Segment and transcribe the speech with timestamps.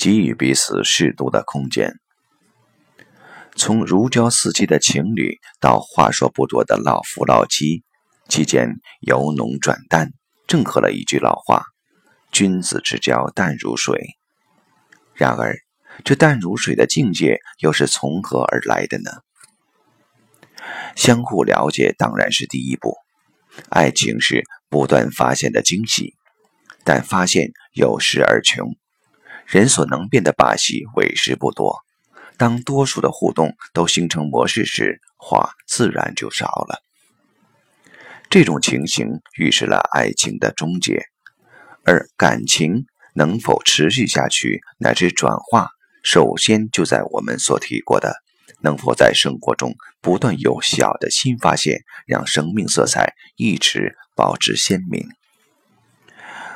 [0.00, 1.92] 给予彼此适度的空间。
[3.54, 7.84] 从如胶似漆的情侣到话说不多的老夫老妻，
[8.26, 10.12] 期间由浓转淡，
[10.46, 11.64] 正合了一句老话
[12.32, 14.16] ：“君子之交淡如水。”
[15.12, 15.58] 然而，
[16.02, 19.10] 这淡如水的境界又是从何而来的呢？
[20.96, 22.96] 相互了解当然是第一步，
[23.68, 26.14] 爱情是不断发现的惊喜，
[26.84, 28.66] 但发现有时而穷，
[29.50, 31.80] 人所能变的把戏为时不多。
[32.36, 36.80] 当多数的互动都形成模式时，话自然就少了。
[38.30, 41.04] 这种情形预示了爱情的终结，
[41.84, 45.70] 而感情能否持续下去乃至转化，
[46.04, 48.22] 首先就在我们所提过的。
[48.62, 55.08] 能否在生活中不断有小的新发现，让生命色彩一直保持鲜明？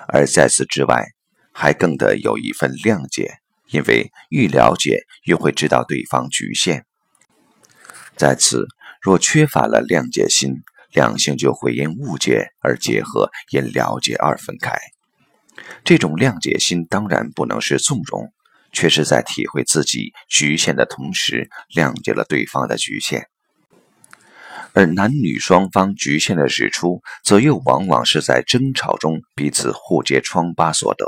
[0.06, 1.06] 而在此之外，
[1.54, 3.38] 还更得有一份谅解，
[3.70, 6.84] 因为愈了解，愈会知道对方局限。
[8.16, 8.66] 在此，
[9.00, 10.56] 若缺乏了谅解心，
[10.92, 14.77] 两性就会因误解而结合，因了解而分开。
[15.84, 18.30] 这种谅解心当然不能是纵容。
[18.77, 23.28] 却是在体会自己局限的同时，谅解了对方的局限。
[24.72, 31.06] 而男女双方局限的指出，则又往往是在争吵中彼此互揭疮疤所得。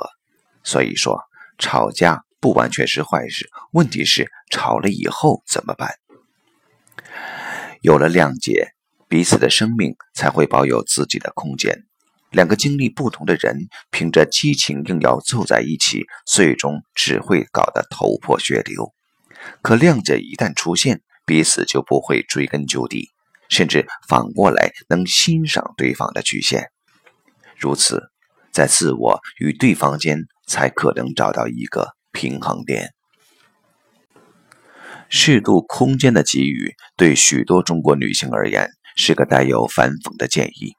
[0.67, 1.23] 所以说，
[1.59, 5.95] 吵架不完全是坏事，问题是吵了以后怎么办？
[7.83, 8.73] 有了谅解，
[9.07, 11.85] 彼此的生命才会保有自己的空间。
[12.33, 18.93] 两个经历不同的人，凭着激情硬要凑在一起，最终只会搞得头破血流。
[19.63, 23.13] 可谅解一旦出现，彼此就不会追根究底，
[23.49, 26.73] 甚至反过来能欣赏对方的局限。
[27.57, 28.11] 如此，
[28.51, 32.93] 在自我与对方间才可能找到一个平衡点。
[35.09, 40.75] 适度空间的给予，对许多中国女性而言，是个带有反讽的建议。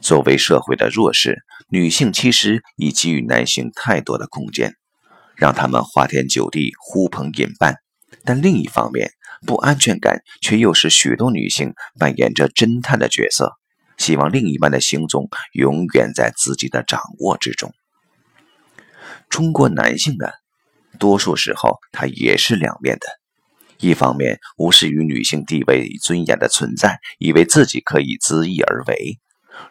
[0.00, 4.74] 作为社会的弱势，女性其实已给予男性太多的空间，
[5.36, 7.76] 让他们花天酒地、呼朋引伴。
[8.24, 9.10] 但另一方面，
[9.46, 13.52] 不安全感却又使许多女性扮演着侦探的角色，
[13.98, 17.72] 希望另一半的行踪永远在自己的掌握之中。
[19.38, 20.26] 中国男性呢，
[20.98, 23.06] 多数时候他也是两面的，
[23.78, 29.20] 一方面无视于女性地位与尊严的存在，以为自己可以恣意而为。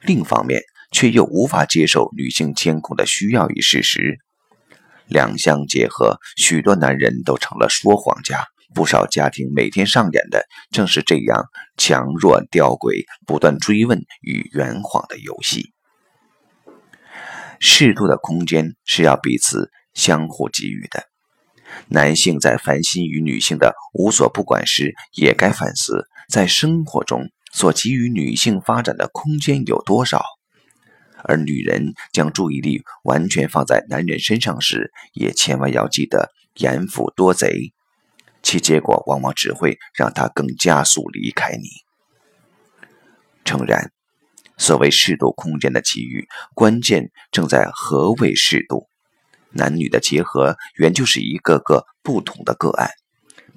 [0.03, 0.61] 另一方面，
[0.93, 4.19] 却又无法接受女性监控的需要与事实，
[5.05, 8.45] 两相结合，许多男人都成了说谎家。
[8.73, 11.43] 不少家庭每天上演的正是这样
[11.75, 15.73] 强弱吊诡、不断追问与圆谎的游戏。
[17.59, 21.03] 适度的空间是要彼此相互给予的。
[21.89, 27.29] 男性在烦心于女性的无所不管时，也该反思在生活中。
[27.53, 30.21] 所给予女性发展的空间有多少？
[31.23, 37.73] 而女人将注意力完全放在男人身上时，也千万要记得严父多贼，
[38.43, 41.67] 其结果往往只会让他更加速离开你。
[43.43, 43.91] 诚然，
[44.57, 48.87] 所谓适度空间的给予，关键正在何谓适度。
[49.51, 52.89] 男女的结合，原就是一个个不同的个案。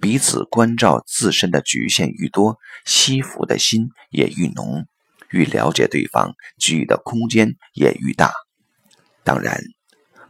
[0.00, 4.86] 彼此关照自身的局限愈多，惜福的心也愈浓，
[5.30, 8.32] 愈了解对方，给予的空间也愈大。
[9.24, 9.60] 当然，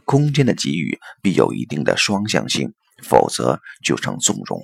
[0.05, 4.61] 空间的给予必有一定的双向性，否则就成纵容。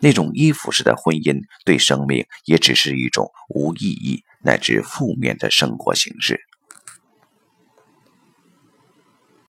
[0.00, 6.40] 那种依附式的婚姻，对生命也只是一种无意义乃至负面的生活形式。